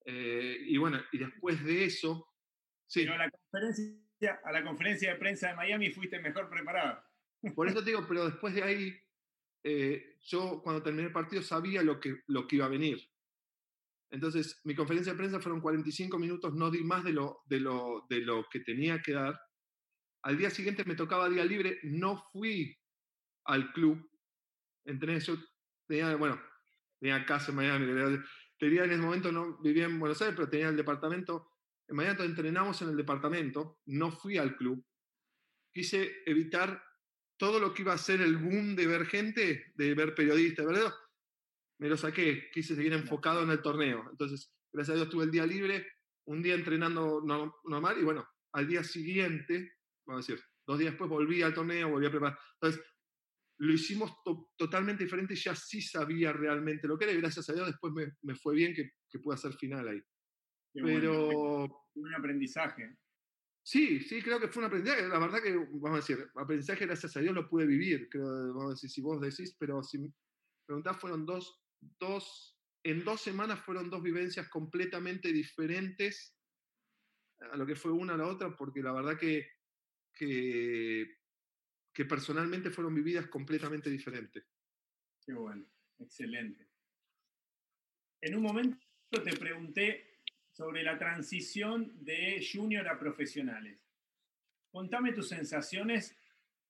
Eh, 0.07 0.57
y 0.67 0.79
bueno, 0.79 1.01
y 1.13 1.19
después 1.19 1.63
de 1.63 1.85
eso, 1.85 2.27
sí. 2.87 3.03
Pero 3.03 3.15
a 3.15 3.19
la, 3.19 3.31
conferencia, 3.31 4.41
a 4.43 4.53
la 4.53 4.65
conferencia 4.65 5.13
de 5.13 5.19
prensa 5.19 5.49
de 5.49 5.57
Miami 5.57 5.91
fuiste 5.91 6.19
mejor 6.21 6.49
preparado. 6.49 7.03
Por 7.55 7.69
eso 7.69 7.81
te 7.85 7.91
digo, 7.91 8.07
pero 8.09 8.25
después 8.25 8.55
de 8.55 8.63
ahí, 8.63 8.99
eh, 9.63 10.17
yo 10.23 10.63
cuando 10.63 10.83
terminé 10.83 11.09
el 11.09 11.13
partido 11.13 11.43
sabía 11.43 11.83
lo 11.83 12.01
que, 12.01 12.23
lo 12.29 12.47
que 12.47 12.57
iba 12.57 12.65
a 12.65 12.71
venir. 12.71 13.10
Entonces, 14.11 14.61
mi 14.65 14.75
conferencia 14.75 15.13
de 15.13 15.19
prensa 15.19 15.41
fueron 15.41 15.61
45 15.61 16.19
minutos, 16.19 16.55
no 16.55 16.71
di 16.71 16.83
más 16.83 17.05
de 17.05 17.13
lo, 17.13 17.43
de 17.47 17.61
lo, 17.61 18.07
de 18.09 18.21
lo 18.21 18.47
que 18.51 18.61
tenía 18.61 19.01
que 19.01 19.13
dar. 19.13 19.41
Al 20.23 20.37
día 20.37 20.51
siguiente 20.51 20.85
me 20.85 20.97
tocaba 20.97 21.29
día 21.29 21.45
libre, 21.45 21.79
no 21.85 22.23
fui 22.33 22.77
al 23.45 23.73
club. 23.73 24.11
Entré, 24.85 25.21
yo 25.21 25.37
tenía, 25.87 26.17
bueno, 26.17 26.41
tenía 26.99 27.25
casa 27.25 27.53
en 27.53 27.57
Miami, 27.57 27.87
tenía 28.59 28.85
en 28.85 28.91
ese 28.91 29.01
momento, 29.01 29.31
no 29.31 29.59
vivía 29.61 29.85
en 29.85 29.99
Buenos 29.99 30.21
Aires, 30.21 30.37
pero 30.37 30.51
tenía 30.51 30.69
el 30.69 30.77
departamento. 30.77 31.53
En 31.87 31.97
Miami 31.97 32.25
entrenamos 32.25 32.83
en 32.83 32.91
el 32.91 32.97
departamento, 32.97 33.81
no 33.87 34.11
fui 34.11 34.39
al 34.39 34.57
club. 34.57 34.85
Quise 35.73 36.23
evitar 36.27 36.83
todo 37.37 37.61
lo 37.61 37.73
que 37.73 37.83
iba 37.83 37.93
a 37.93 37.99
ser 37.99 38.21
el 38.21 38.37
boom 38.37 38.75
de 38.75 38.87
ver 38.87 39.07
gente, 39.07 39.73
de 39.75 39.95
ver 39.95 40.15
periodistas, 40.15 40.67
¿verdad? 40.67 40.93
Me 41.81 41.89
lo 41.89 41.97
saqué, 41.97 42.51
quise 42.53 42.77
seguir 42.77 42.93
enfocado 42.93 43.43
en 43.43 43.51
el 43.51 43.63
torneo. 43.63 44.07
Entonces, 44.11 44.55
gracias 44.71 44.95
a 44.95 44.99
Dios 44.99 45.09
tuve 45.09 45.25
el 45.25 45.31
día 45.31 45.47
libre, 45.47 45.87
un 46.27 46.43
día 46.43 46.55
entrenando 46.55 47.23
normal 47.65 47.99
y 47.99 48.05
bueno, 48.05 48.29
al 48.53 48.69
día 48.69 48.85
siguiente, 48.85 49.77
vamos 50.07 50.29
a 50.29 50.33
decir, 50.33 50.45
dos 50.67 50.79
días 50.79 50.93
después 50.93 51.09
volví 51.09 51.41
al 51.41 51.55
torneo, 51.55 51.89
volví 51.89 52.07
a 52.07 52.11
preparar. 52.11 52.39
Entonces, 52.61 52.85
lo 53.61 53.73
hicimos 53.73 54.13
totalmente 54.57 55.05
diferente, 55.05 55.35
ya 55.35 55.55
sí 55.55 55.81
sabía 55.81 56.33
realmente 56.33 56.87
lo 56.87 56.99
que 56.99 57.05
era 57.05 57.15
y 57.15 57.21
gracias 57.21 57.49
a 57.49 57.55
Dios 57.55 57.67
después 57.67 57.93
me, 57.95 58.13
me 58.23 58.35
fue 58.35 58.55
bien 58.55 58.75
que, 58.75 58.93
que 59.09 59.19
pude 59.19 59.35
hacer 59.35 59.55
final 59.55 59.89
ahí. 59.89 60.03
Pero... 60.75 61.65
un 61.95 62.15
aprendizaje. 62.15 62.99
Sí, 63.63 64.01
sí, 64.01 64.23
creo 64.23 64.39
que 64.39 64.49
fue 64.49 64.63
un 64.63 64.67
aprendizaje. 64.67 65.09
La 65.09 65.19
verdad 65.19 65.43
que, 65.43 65.55
vamos 65.55 65.93
a 65.93 65.97
decir, 65.97 66.31
aprendizaje 66.35 66.85
gracias 66.85 67.17
a 67.17 67.21
Dios 67.21 67.35
lo 67.35 67.49
pude 67.49 67.67
vivir, 67.67 68.09
creo, 68.11 68.25
vamos 68.55 68.67
a 68.67 68.75
decir, 68.75 68.91
si 68.91 69.01
vos 69.01 69.21
decís, 69.21 69.57
pero 69.59 69.83
si 69.83 69.99
me 69.99 70.13
preguntás, 70.67 70.99
fueron 70.99 71.27
dos, 71.27 71.60
dos, 71.81 72.59
en 72.83 73.05
dos 73.05 73.21
semanas 73.21 73.61
fueron 73.61 73.91
dos 73.91 74.03
vivencias 74.03 74.49
completamente 74.49 75.33
diferentes 75.33 76.37
a 77.41 77.57
lo 77.57 77.67
que 77.67 77.77
fue 77.77 77.93
una 77.93 78.15
a 78.15 78.17
la 78.19 78.27
otra, 78.27 78.55
porque 78.55 78.83
la 78.83 78.93
verdad 78.93 79.19
que, 79.19 79.49
que, 80.13 81.19
que 81.93 82.05
personalmente 82.05 82.71
fueron 82.71 82.95
vividas 82.95 83.27
completamente 83.29 83.89
diferentes. 83.89 84.45
Qué 85.25 85.33
bueno, 85.33 85.67
excelente. 85.99 86.69
En 88.21 88.37
un 88.37 88.43
momento 88.43 88.79
te 89.11 89.37
pregunté 89.37 90.19
sobre 90.51 90.83
la 90.83 90.99
transición 90.99 92.05
de 92.05 92.47
junior 92.53 92.87
a 92.89 92.99
profesionales. 92.99 93.81
Contame 94.71 95.13
tus 95.13 95.29
sensaciones 95.29 96.17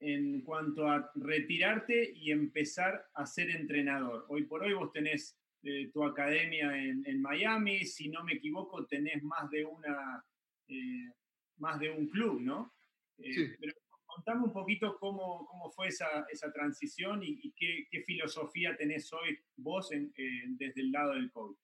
en 0.00 0.40
cuanto 0.40 0.88
a 0.88 1.11
retirarte 1.14 2.12
y 2.14 2.30
empezar 2.30 3.07
a 3.14 3.26
ser 3.26 3.50
entrenador. 3.50 4.25
Hoy 4.28 4.45
por 4.45 4.62
hoy 4.62 4.73
vos 4.73 4.90
tenés 4.92 5.38
eh, 5.62 5.90
tu 5.92 6.02
academia 6.02 6.75
en, 6.75 7.21
Miami, 7.21 7.85
si 7.85 8.09
no 8.09 8.25
me 8.25 8.35
equivoco, 8.35 8.87
tenés 8.87 9.23
más 9.23 9.50
de, 9.50 9.64
una, 9.64 10.25
eh, 10.69 11.12
más 11.59 11.78
de 11.78 11.90
un 11.90 12.09
club, 12.09 12.40
¿no? 12.40 12.75
Eh, 13.19 13.33
sí. 13.33 13.50
Pero 13.61 13.75
contame 14.07 14.45
un 14.45 14.52
poquito 14.54 14.97
cómo, 14.99 15.47
cómo 15.47 15.71
fue 15.71 15.88
esa, 15.88 16.26
esa 16.30 16.50
transición 16.50 17.23
y, 17.23 17.52
qué, 17.52 17.87
qué, 17.90 18.02
filosofía 18.04 18.75
tenés 18.76 19.12
hoy 19.12 19.38
vos 19.57 19.90
desde 19.90 20.80
el 20.80 20.90
lado 20.90 21.12
del 21.12 21.30
coach. 21.30 21.59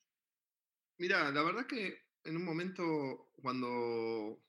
Mira, 0.98 1.30
la 1.30 1.42
verdad 1.42 1.66
que 1.66 2.06
en 2.24 2.36
un 2.36 2.44
momento 2.44 3.30
cuando 3.40 4.45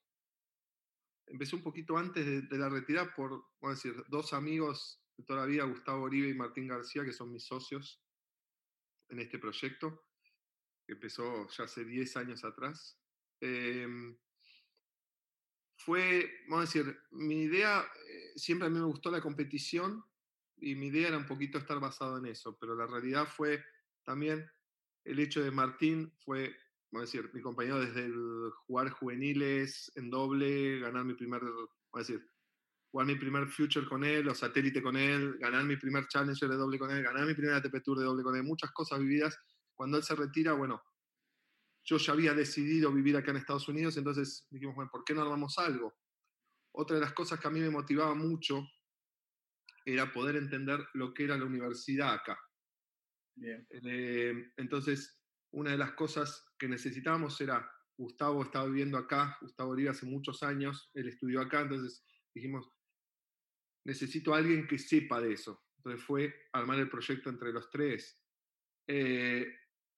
empecé 1.27 1.55
un 1.55 1.63
poquito 1.63 1.97
antes 1.97 2.49
de, 2.49 2.57
la 2.57 2.69
retirada 2.69 3.13
por, 3.13 3.45
decir, 3.61 3.95
dos 4.07 4.33
amigos 4.33 5.01
de 5.17 5.23
toda 5.23 5.41
la 5.41 5.45
vida, 5.45 5.63
Gustavo 5.63 6.03
Oribe 6.03 6.29
y 6.29 6.33
Martín 6.33 6.67
García, 6.67 7.03
que 7.03 7.13
son 7.13 7.31
mis 7.31 7.45
socios 7.45 8.01
en 9.09 9.19
este 9.19 9.39
proyecto, 9.39 10.05
que 10.85 10.93
empezó 10.93 11.47
ya 11.49 11.63
hace 11.63 11.83
10 11.83 12.17
años 12.17 12.43
atrás. 12.43 12.99
Em, 13.39 14.17
fue, 15.77 16.43
vamos 16.47 16.75
a 16.75 16.79
decir, 16.79 16.99
mi 17.11 17.43
idea, 17.43 17.85
eh, 18.07 18.33
siempre 18.35 18.67
a 18.67 18.69
mí 18.69 18.79
me 18.79 18.85
gustó 18.85 19.11
la 19.11 19.21
competición 19.21 20.03
y 20.57 20.75
mi 20.75 20.87
idea 20.87 21.09
era 21.09 21.17
un 21.17 21.27
poquito 21.27 21.57
estar 21.57 21.79
basado 21.79 22.17
en 22.17 22.25
eso, 22.25 22.57
pero 22.59 22.75
la 22.75 22.87
realidad 22.87 23.27
fue 23.27 23.63
también 24.03 24.49
el 25.03 25.19
hecho 25.19 25.43
de 25.43 25.51
Martín 25.51 26.11
fue 26.17 26.55
vamos 26.91 27.09
a 27.09 27.11
decir, 27.11 27.29
mi 27.33 27.41
compañero 27.41 27.79
desde 27.79 28.05
el 28.05 28.51
jugar 28.65 28.89
juveniles 28.89 29.91
en 29.95 30.09
doble, 30.09 30.79
ganar 30.79 31.05
mi 31.05 31.13
primer, 31.13 31.41
vamos 31.41 31.69
a 31.93 31.99
decir, 31.99 32.25
jugar 32.91 33.07
mi 33.07 33.15
primer 33.15 33.47
future 33.47 33.87
con 33.87 34.03
él, 34.03 34.27
o 34.27 34.35
satélite 34.35 34.81
con 34.81 34.95
él, 34.95 35.37
ganar 35.39 35.63
mi 35.65 35.75
primer 35.77 36.07
challenger 36.07 36.49
de 36.49 36.55
doble 36.55 36.79
con 36.79 36.91
él, 36.91 37.03
ganar 37.03 37.25
mi 37.25 37.33
primera 37.33 37.57
ATP 37.57 37.83
Tour 37.83 37.99
de 37.99 38.05
doble 38.05 38.23
con 38.23 38.35
él, 38.35 38.43
muchas 38.43 38.71
cosas 38.71 38.99
vividas. 38.99 39.37
Cuando 39.75 39.97
él 39.97 40.03
se 40.03 40.15
retira, 40.15 40.53
bueno, 40.53 40.81
yo 41.83 41.97
ya 41.97 42.13
había 42.13 42.33
decidido 42.33 42.91
vivir 42.91 43.15
acá 43.15 43.31
en 43.31 43.37
Estados 43.37 43.67
Unidos, 43.67 43.97
entonces 43.97 44.45
dijimos, 44.49 44.75
bueno, 44.75 44.91
¿por 44.91 45.03
qué 45.03 45.13
no 45.13 45.21
armamos 45.21 45.57
algo? 45.57 45.95
Otra 46.73 46.95
de 46.95 47.01
las 47.01 47.13
cosas 47.13 47.39
que 47.39 47.47
a 47.47 47.51
mí 47.51 47.59
me 47.59 47.69
motivaba 47.69 48.13
mucho 48.13 48.67
era 49.85 50.11
poder 50.11 50.35
entender 50.35 50.85
lo 50.93 51.13
que 51.13 51.23
era 51.23 51.37
la 51.37 51.45
universidad 51.45 52.13
acá. 52.13 52.37
Bien. 53.35 53.65
Eh, 53.69 54.51
entonces, 54.57 55.16
una 55.57 55.71
de 55.71 55.77
las 55.77 55.93
cosas 55.93 56.53
que 56.59 56.67
necesitábamos 56.67 57.41
era, 57.41 57.67
Gustavo 57.97 58.43
estaba 58.43 58.67
viviendo 58.67 58.95
acá, 58.95 59.39
Gustavo 59.41 59.73
vive 59.73 59.89
hace 59.89 60.05
muchos 60.05 60.43
años, 60.43 60.91
él 60.93 61.07
estudió 61.07 61.41
acá, 61.41 61.61
entonces 61.61 62.05
dijimos, 62.31 62.71
necesito 63.83 64.35
a 64.35 64.37
alguien 64.37 64.67
que 64.67 64.77
sepa 64.77 65.19
de 65.19 65.33
eso. 65.33 65.63
Entonces 65.77 66.05
fue 66.05 66.31
armar 66.53 66.77
el 66.77 66.89
proyecto 66.89 67.31
entre 67.31 67.51
los 67.51 67.71
tres, 67.71 68.21
eh, 68.87 69.47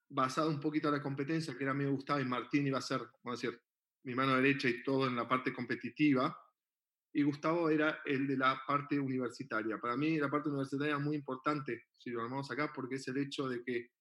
basado 0.09 0.49
un 0.49 0.61
poquito 0.61 0.87
en 0.87 0.93
la 0.93 1.03
competencia, 1.03 1.57
que 1.57 1.65
era 1.65 1.73
me 1.73 1.87
gustaba, 1.87 2.21
y 2.21 2.25
Martín 2.25 2.65
iba 2.65 2.77
a 2.77 2.81
ser, 2.81 2.99
vamos 3.21 3.43
a 3.43 3.47
decir, 3.47 3.61
mi 4.05 4.15
mano 4.15 4.37
derecha 4.37 4.69
y 4.69 4.81
todo 4.81 5.07
en 5.07 5.15
la 5.17 5.27
parte 5.27 5.51
competitiva, 5.51 6.37
y 7.13 7.23
Gustavo 7.23 7.69
era 7.69 8.01
el 8.05 8.27
de 8.27 8.37
la 8.37 8.61
parte 8.65 8.97
universitaria. 8.97 9.77
Para 9.77 9.97
mí 9.97 10.17
la 10.19 10.29
parte 10.29 10.47
universitaria 10.47 10.95
es 10.95 11.01
muy 11.01 11.17
importante, 11.17 11.87
si 11.97 12.11
lo 12.11 12.21
armamos 12.21 12.49
acá, 12.49 12.71
porque 12.73 12.95
es 12.95 13.05
el 13.09 13.17
hecho 13.17 13.49
de 13.49 13.61
que 13.61 13.98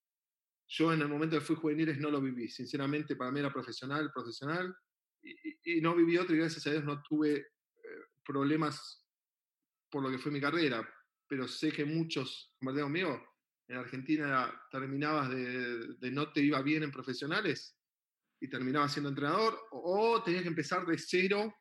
yo 0.69 0.93
en 0.93 1.01
el 1.01 1.09
momento 1.09 1.39
que 1.39 1.45
fui 1.45 1.57
juveniles 1.57 1.99
no 1.99 2.11
lo 2.11 2.21
viví. 2.21 2.49
Sinceramente, 2.49 3.17
para 3.17 3.31
mí 3.31 3.41
era 3.41 3.53
profesional, 3.53 4.11
profesional, 4.13 4.75
y, 5.23 5.81
no 5.81 5.95
viví 5.97 6.17
otro 6.17 6.35
y 6.35 6.39
gracias 6.39 6.67
a 6.67 6.71
Dios 6.71 6.85
no 6.85 7.03
tuve 7.03 7.35
eh, 7.37 7.47
problemas 8.25 9.05
por 9.91 10.03
lo 10.03 10.11
que 10.11 10.19
fue 10.19 10.31
mi 10.31 10.41
carrera. 10.41 10.87
Pero 11.27 11.49
sé 11.49 11.73
que 11.73 11.85
muchos, 11.85 12.55
como 12.59 12.75
conmigo, 12.75 13.21
en 13.67 13.77
Argentina 13.79 14.53
terminabas 14.71 15.31
de, 15.31 15.95
de, 15.99 16.11
no 16.11 16.33
te 16.33 16.41
iba 16.41 16.61
bien 16.63 16.83
en 16.83 16.91
profesionales 16.91 17.77
y 18.41 18.49
terminabas 18.49 18.93
siendo 18.93 19.09
entrenador, 19.09 19.59
o, 19.73 20.13
o 20.13 20.23
tenías 20.23 20.43
que 20.43 20.49
empezar 20.49 20.87
de 20.87 20.99
cero 20.99 21.53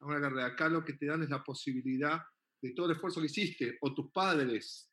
a 0.00 0.06
una 0.06 0.20
carrera. 0.20 0.46
Acá 0.46 0.68
lo 0.68 0.84
que 0.84 0.94
te 0.94 1.06
dan 1.06 1.22
es 1.22 1.30
la 1.30 1.44
posibilidad 1.44 2.20
de 2.60 2.72
todo 2.72 2.86
el 2.86 2.92
esfuerzo 2.92 3.20
que 3.20 3.26
hiciste, 3.26 3.78
o 3.82 3.94
tus 3.94 4.10
padres 4.10 4.90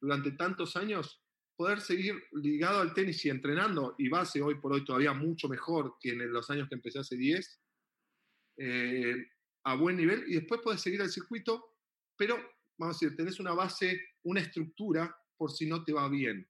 durante 0.00 0.32
tantos 0.32 0.76
años, 0.76 1.25
poder 1.56 1.80
seguir 1.80 2.22
ligado 2.32 2.80
al 2.80 2.92
tenis 2.92 3.24
y 3.24 3.30
entrenando, 3.30 3.94
y 3.98 4.08
base 4.08 4.42
hoy 4.42 4.56
por 4.56 4.72
hoy 4.72 4.84
todavía 4.84 5.12
mucho 5.12 5.48
mejor 5.48 5.96
que 5.98 6.10
en 6.10 6.32
los 6.32 6.50
años 6.50 6.68
que 6.68 6.74
empecé 6.74 6.98
hace 6.98 7.16
10, 7.16 7.60
eh, 8.58 9.16
a 9.64 9.74
buen 9.74 9.96
nivel, 9.96 10.24
y 10.28 10.34
después 10.34 10.60
puedes 10.62 10.80
seguir 10.80 11.00
el 11.00 11.10
circuito, 11.10 11.76
pero, 12.16 12.36
vamos 12.78 12.96
a 12.96 12.98
decir, 12.98 13.16
tenés 13.16 13.40
una 13.40 13.52
base, 13.52 14.00
una 14.24 14.40
estructura 14.40 15.14
por 15.36 15.50
si 15.50 15.66
no 15.66 15.82
te 15.84 15.92
va 15.92 16.08
bien. 16.08 16.46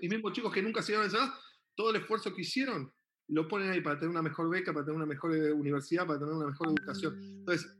Y 0.00 0.08
mismo 0.08 0.32
chicos 0.32 0.52
que 0.52 0.62
nunca 0.62 0.82
se 0.82 0.92
iban 0.92 1.08
a 1.14 1.38
todo 1.74 1.90
el 1.90 1.96
esfuerzo 1.96 2.34
que 2.34 2.42
hicieron, 2.42 2.92
lo 3.28 3.46
ponen 3.48 3.70
ahí 3.70 3.80
para 3.80 3.98
tener 3.98 4.10
una 4.10 4.22
mejor 4.22 4.48
beca, 4.48 4.72
para 4.72 4.84
tener 4.84 4.96
una 4.96 5.06
mejor 5.06 5.34
eh, 5.34 5.52
universidad, 5.52 6.06
para 6.06 6.18
tener 6.18 6.34
una 6.34 6.46
mejor 6.46 6.68
educación. 6.68 7.22
Entonces, 7.22 7.76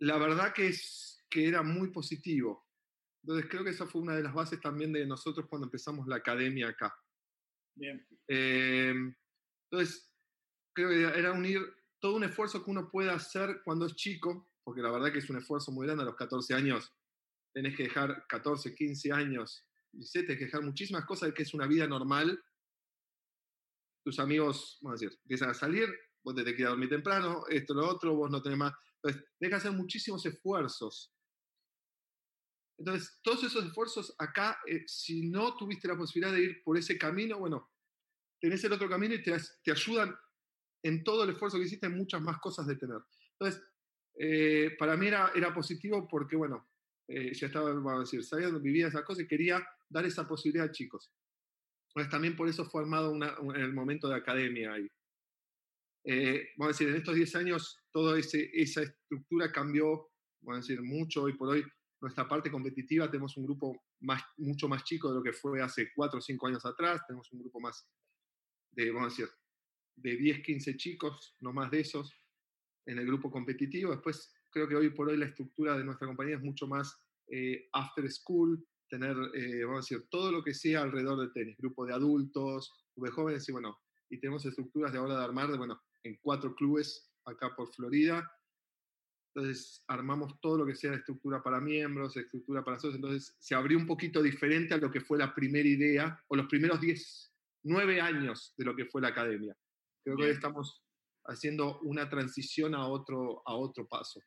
la 0.00 0.18
verdad 0.18 0.52
que, 0.52 0.68
es, 0.68 1.24
que 1.30 1.48
era 1.48 1.62
muy 1.62 1.90
positivo. 1.90 2.63
Entonces 3.24 3.48
creo 3.48 3.64
que 3.64 3.70
esa 3.70 3.86
fue 3.86 4.02
una 4.02 4.14
de 4.14 4.22
las 4.22 4.34
bases 4.34 4.60
también 4.60 4.92
de 4.92 5.06
nosotros 5.06 5.46
cuando 5.48 5.66
empezamos 5.66 6.06
la 6.06 6.16
academia 6.16 6.68
acá. 6.68 6.94
Bien. 7.74 8.06
Em, 8.28 9.14
entonces, 9.70 10.12
creo 10.74 10.90
que 10.90 11.18
era 11.18 11.32
unir 11.32 11.62
todo 11.98 12.16
un 12.16 12.24
esfuerzo 12.24 12.62
que 12.62 12.70
uno 12.70 12.90
puede 12.90 13.10
hacer 13.10 13.62
cuando 13.64 13.86
es 13.86 13.96
chico, 13.96 14.50
porque 14.62 14.82
la 14.82 14.90
verdad 14.90 15.10
que 15.10 15.20
es 15.20 15.30
un 15.30 15.38
esfuerzo 15.38 15.72
muy 15.72 15.86
grande 15.86 16.02
a 16.02 16.06
los 16.06 16.16
14 16.16 16.52
años. 16.52 16.92
Tenés 17.54 17.74
que 17.74 17.84
dejar 17.84 18.26
14, 18.28 18.74
15 18.74 19.12
años, 19.12 19.66
17, 19.92 20.26
tenés 20.26 20.38
que 20.40 20.44
dejar 20.44 20.62
muchísimas 20.62 21.06
cosas 21.06 21.30
de 21.30 21.34
que 21.34 21.44
es 21.44 21.54
una 21.54 21.66
vida 21.66 21.86
normal. 21.86 22.38
Tus 24.04 24.18
amigos, 24.18 24.78
vamos 24.82 25.00
a 25.00 25.02
decir, 25.02 25.18
empiezan 25.22 25.48
a 25.48 25.54
salir, 25.54 25.88
vos 26.22 26.34
te 26.34 26.42
tenés 26.42 26.56
que 26.56 26.62
ir 26.62 26.66
a 26.66 26.70
dormir 26.70 26.90
temprano, 26.90 27.44
esto, 27.48 27.72
lo 27.72 27.88
otro, 27.88 28.14
vos 28.14 28.30
no 28.30 28.42
tenés 28.42 28.58
más. 28.58 28.74
Entonces, 28.96 29.24
tenés 29.38 29.50
que 29.50 29.56
hacer 29.56 29.72
muchísimos 29.72 30.26
esfuerzos 30.26 31.13
entonces, 32.78 33.18
todos 33.22 33.44
esos 33.44 33.64
esfuerzos 33.64 34.14
acá, 34.18 34.58
eh, 34.66 34.82
si 34.86 35.28
no 35.28 35.56
tuviste 35.56 35.86
la 35.86 35.96
posibilidad 35.96 36.34
de 36.34 36.42
ir 36.42 36.62
por 36.62 36.76
ese 36.76 36.98
camino, 36.98 37.38
bueno, 37.38 37.70
tenés 38.40 38.64
el 38.64 38.72
otro 38.72 38.88
camino 38.88 39.14
y 39.14 39.22
te, 39.22 39.36
te 39.62 39.70
ayudan 39.70 40.14
en 40.82 41.04
todo 41.04 41.24
el 41.24 41.30
esfuerzo 41.30 41.58
que 41.58 41.64
hiciste 41.64 41.86
en 41.86 41.96
muchas 41.96 42.20
más 42.20 42.38
cosas 42.40 42.66
de 42.66 42.76
tener. 42.76 42.98
Entonces, 43.38 43.62
eh, 44.18 44.74
para 44.78 44.96
mí 44.96 45.06
era, 45.06 45.30
era 45.34 45.54
positivo 45.54 46.06
porque, 46.08 46.36
bueno, 46.36 46.68
eh, 47.08 47.32
ya 47.32 47.46
estaba, 47.46 47.72
vamos 47.72 47.92
a 47.92 48.00
decir, 48.00 48.24
sabía 48.24 48.46
dónde 48.46 48.60
vivía 48.60 48.88
esas 48.88 49.02
cosas 49.02 49.24
y 49.24 49.28
quería 49.28 49.64
dar 49.88 50.04
esa 50.04 50.26
posibilidad 50.26 50.66
a 50.66 50.72
chicos. 50.72 51.12
Entonces, 51.88 52.10
también 52.10 52.36
por 52.36 52.48
eso 52.48 52.64
fue 52.64 52.82
armado 52.82 53.12
una, 53.12 53.36
en 53.54 53.60
el 53.60 53.72
momento 53.72 54.08
de 54.08 54.16
academia 54.16 54.72
ahí. 54.72 54.90
vamos 56.56 56.74
a 56.74 56.76
decir, 56.76 56.88
en 56.88 56.96
estos 56.96 57.14
10 57.14 57.36
años 57.36 57.80
toda 57.92 58.18
esa 58.18 58.82
estructura 58.82 59.52
cambió, 59.52 60.10
vamos 60.40 60.58
a 60.58 60.60
decir, 60.60 60.82
mucho 60.82 61.22
hoy 61.22 61.34
por 61.34 61.50
hoy 61.50 61.64
nuestra 62.04 62.28
parte 62.28 62.50
competitiva 62.50 63.10
tenemos 63.10 63.34
un 63.38 63.44
grupo 63.44 63.82
más, 64.00 64.22
mucho 64.36 64.68
más 64.68 64.84
chico 64.84 65.08
de 65.08 65.14
lo 65.14 65.22
que 65.22 65.32
fue 65.32 65.62
hace 65.62 65.90
4 65.94 66.18
o 66.18 66.20
5 66.20 66.46
años 66.46 66.66
atrás, 66.66 67.00
tenemos 67.06 67.32
un 67.32 67.40
grupo 67.40 67.60
más 67.60 67.88
de, 68.72 68.90
vamos 68.90 69.06
a 69.06 69.22
decir, 69.22 69.34
de 69.96 70.14
10, 70.14 70.42
15 70.42 70.76
chicos, 70.76 71.34
no 71.40 71.54
más 71.54 71.70
de 71.70 71.80
esos, 71.80 72.12
en 72.84 72.98
el 72.98 73.06
grupo 73.06 73.30
competitivo. 73.30 73.92
Después, 73.92 74.34
creo 74.50 74.68
que 74.68 74.76
hoy 74.76 74.90
por 74.90 75.08
hoy 75.08 75.16
la 75.16 75.24
estructura 75.24 75.78
de 75.78 75.84
nuestra 75.84 76.06
compañía 76.06 76.36
es 76.36 76.42
mucho 76.42 76.66
más 76.66 76.94
eh, 77.28 77.70
after 77.72 78.10
school, 78.12 78.62
tener, 78.86 79.16
eh, 79.32 79.64
vamos 79.64 79.90
a 79.90 79.94
decir, 79.94 80.06
todo 80.10 80.30
lo 80.30 80.44
que 80.44 80.52
sea 80.52 80.82
alrededor 80.82 81.18
del 81.18 81.32
tenis, 81.32 81.56
grupo 81.56 81.86
de 81.86 81.94
adultos, 81.94 82.70
de 82.96 83.10
jóvenes, 83.10 83.48
y 83.48 83.52
bueno, 83.52 83.78
y 84.10 84.20
tenemos 84.20 84.44
estructuras 84.44 84.92
de 84.92 84.98
ahora 84.98 85.16
de 85.16 85.24
armar, 85.24 85.50
de, 85.50 85.56
bueno, 85.56 85.80
en 86.02 86.18
cuatro 86.20 86.54
clubes 86.54 87.10
acá 87.24 87.56
por 87.56 87.72
Florida. 87.72 88.30
Entonces 89.34 89.82
armamos 89.88 90.40
todo 90.40 90.58
lo 90.58 90.66
que 90.66 90.76
sea 90.76 90.94
estructura 90.94 91.42
para 91.42 91.60
miembros, 91.60 92.16
estructura 92.16 92.64
para 92.64 92.78
socios. 92.78 92.96
Entonces 92.96 93.36
se 93.40 93.54
abrió 93.54 93.76
un 93.76 93.86
poquito 93.86 94.22
diferente 94.22 94.74
a 94.74 94.78
lo 94.78 94.92
que 94.92 95.00
fue 95.00 95.18
la 95.18 95.34
primera 95.34 95.68
idea 95.68 96.22
o 96.28 96.36
los 96.36 96.46
primeros 96.46 96.80
10, 96.80 97.34
9 97.64 98.00
años 98.00 98.54
de 98.56 98.64
lo 98.64 98.76
que 98.76 98.86
fue 98.86 99.02
la 99.02 99.08
academia. 99.08 99.56
Creo 100.04 100.16
que 100.16 100.24
hoy 100.24 100.30
estamos 100.30 100.84
haciendo 101.24 101.80
una 101.80 102.08
transición 102.08 102.74
a 102.76 102.86
otro, 102.86 103.42
a 103.44 103.56
otro 103.56 103.88
paso. 103.88 104.20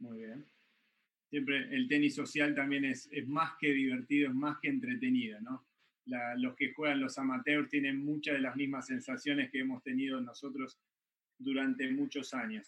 Muy 0.00 0.18
bien. 0.18 0.46
Siempre 1.30 1.74
el 1.74 1.88
tenis 1.88 2.14
social 2.14 2.54
también 2.54 2.84
es, 2.84 3.08
es 3.12 3.26
más 3.26 3.52
que 3.58 3.72
divertido, 3.72 4.28
es 4.28 4.34
más 4.34 4.58
que 4.60 4.68
entretenido, 4.68 5.40
¿no? 5.40 5.66
los 6.38 6.56
que 6.56 6.72
juegan 6.72 7.00
los 7.00 7.18
amateurs 7.18 7.68
tienen 7.68 8.04
muchas 8.04 8.34
de 8.34 8.40
las 8.40 8.56
mismas 8.56 8.86
sensaciones 8.88 9.48
que 9.50 9.60
hemos 9.60 9.80
tenido 9.84 10.20
nosotros 10.20 10.80
durante 11.38 11.88
muchos 11.92 12.34
años. 12.34 12.66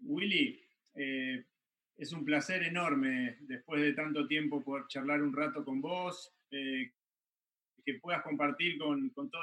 Willy, 0.00 0.67
eh, 0.98 1.46
es 1.96 2.12
un 2.12 2.24
placer 2.24 2.62
enorme 2.62 3.38
después 3.40 3.80
de 3.82 3.92
tanto 3.92 4.26
tiempo 4.26 4.62
poder 4.62 4.86
charlar 4.88 5.22
un 5.22 5.32
rato 5.32 5.64
con 5.64 5.80
vos, 5.80 6.32
eh, 6.50 6.92
que 7.84 7.94
puedas 7.94 8.22
compartir 8.22 8.78
con, 8.78 9.10
con 9.10 9.30
todo 9.30 9.42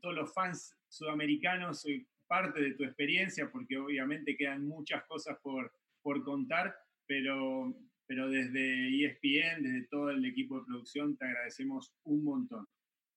todos 0.00 0.14
los 0.14 0.32
fans 0.32 0.76
sudamericanos 0.88 1.86
eh, 1.86 2.06
parte 2.26 2.60
de 2.60 2.74
tu 2.74 2.84
experiencia, 2.84 3.50
porque 3.50 3.76
obviamente 3.78 4.36
quedan 4.36 4.66
muchas 4.66 5.04
cosas 5.06 5.38
por, 5.42 5.72
por 6.02 6.24
contar, 6.24 6.74
pero, 7.06 7.72
pero 8.06 8.28
desde 8.28 9.04
ESPN, 9.04 9.62
desde 9.62 9.86
todo 9.88 10.10
el 10.10 10.24
equipo 10.24 10.58
de 10.58 10.66
producción, 10.66 11.16
te 11.16 11.24
agradecemos 11.24 11.94
un 12.04 12.24
montón. 12.24 12.66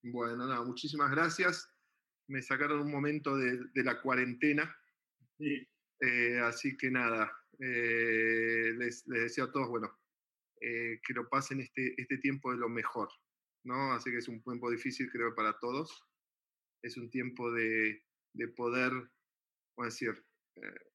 Bueno, 0.04 0.48
nada, 0.48 0.64
muchísimas 0.64 1.10
gracias. 1.12 1.68
Me 2.28 2.42
sacaron 2.42 2.82
un 2.82 2.92
momento 2.92 3.36
de, 3.36 3.60
de 3.74 3.84
la 3.84 4.00
cuarentena. 4.02 4.76
Eh, 6.01 6.39
así 6.39 6.77
que 6.77 6.89
nada, 6.89 7.32
eh, 7.60 8.74
les, 8.77 9.06
les, 9.08 9.24
deseo 9.24 9.46
a 9.46 9.51
todos, 9.51 9.70
bueno, 9.70 10.00
eh, 10.62 11.00
que 11.06 11.13
lo 11.13 11.27
pasen 11.27 11.60
este, 11.60 11.94
este 12.01 12.18
tiempo 12.18 12.51
de 12.51 12.58
lo 12.58 12.70
mejor, 12.70 13.10
¿no? 13.63 13.94
Así 13.94 14.12
que 14.12 14.18
es 14.18 14.27
un 14.27 14.41
tiempo 14.41 14.72
difícil, 14.72 15.10
creo, 15.12 15.36
para 15.36 15.58
todos. 15.60 16.06
Es 16.82 16.96
un 16.98 17.10
tiempo 17.10 17.51
de, 17.51 18.03
de 18.34 18.48
poder, 18.48 18.91
a 19.77 19.86
decir, 19.86 20.24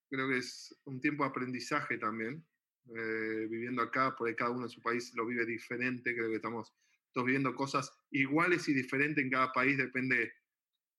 creo 0.08 0.28
que 0.28 0.38
es 0.38 0.74
un 0.84 1.00
tiempo 1.00 1.24
de 1.24 1.30
aprendizaje 1.30 1.98
también, 1.98 2.46
viviendo 2.86 3.82
acá, 3.82 4.14
porque 4.16 4.34
cada 4.34 4.50
uno 4.50 4.64
en 4.64 4.70
su 4.70 4.80
país 4.80 5.12
lo 5.14 5.26
vive 5.26 5.44
diferente, 5.44 6.14
creo 6.14 6.28
que 6.28 6.36
estamos 6.36 6.74
todos 7.12 7.26
viviendo 7.26 7.54
cosas 7.54 7.92
iguales 8.10 8.68
y 8.68 8.74
diferentes 8.74 9.22
en 9.22 9.30
cada 9.30 9.52
país, 9.52 9.76
depende 9.78 10.32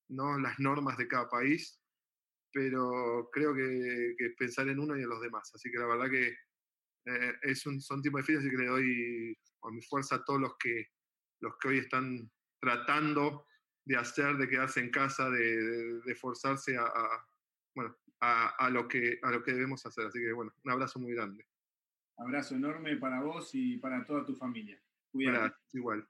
¿no? 0.09 0.39
las 0.39 0.59
normas 0.59 0.97
de 0.97 1.07
cada 1.07 1.29
país, 1.29 1.79
pero 2.55 3.29
creo 3.33 3.53
que, 3.53 4.15
que 4.17 4.29
pensar 4.29 4.69
en 4.69 4.79
uno 4.79 4.97
y 4.97 5.03
en 5.03 5.09
los 5.09 5.19
demás. 5.19 5.51
Así 5.53 5.69
que 5.69 5.77
la 5.77 5.87
verdad 5.87 6.09
que 6.09 6.27
eh, 7.05 7.33
es 7.41 7.65
un, 7.65 7.81
son 7.81 8.01
tiempos 8.01 8.21
difíciles 8.21 8.45
y 8.45 8.49
que 8.49 8.63
le 8.63 8.69
doy 8.69 9.37
con 9.59 9.75
mi 9.75 9.81
fuerza 9.81 10.15
a 10.15 10.23
todos 10.23 10.39
los 10.39 10.57
que, 10.57 10.87
los 11.41 11.57
que 11.57 11.67
hoy 11.67 11.79
están 11.79 12.31
tratando 12.61 13.45
de 13.83 13.97
hacer, 13.97 14.37
de 14.37 14.47
quedarse 14.47 14.79
en 14.79 14.89
casa, 14.89 15.29
de, 15.29 15.99
de, 15.99 16.15
forzarse 16.15 16.77
a, 16.77 16.83
a 16.83 17.27
bueno, 17.75 17.93
a, 18.21 18.47
a, 18.65 18.69
lo 18.69 18.87
que, 18.87 19.19
a 19.21 19.31
lo 19.31 19.43
que 19.43 19.51
debemos 19.51 19.85
hacer. 19.85 20.07
Así 20.07 20.19
que 20.19 20.31
bueno, 20.31 20.53
un 20.63 20.71
abrazo 20.71 20.97
muy 20.97 21.13
grande. 21.13 21.45
Abrazo 22.17 22.55
enorme 22.55 22.95
para 22.95 23.21
vos 23.21 23.49
y 23.51 23.79
para 23.79 24.05
toda 24.05 24.25
tu 24.25 24.33
familia. 24.33 24.81
Cuídate. 25.11 25.57
igual. 25.73 26.07